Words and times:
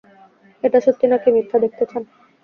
এটা 0.63 0.79
সত্যি 0.85 1.05
নাকি 1.07 1.29
মিথ্যা, 1.31 1.57
দেখতে 1.59 1.83
চান? 1.85 2.03